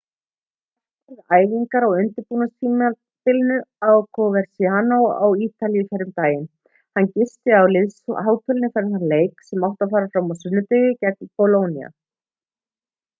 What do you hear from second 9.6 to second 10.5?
átti að fara fram á